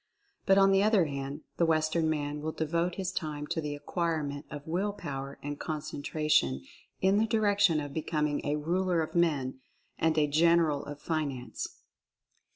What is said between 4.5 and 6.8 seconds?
Will Power and Concentration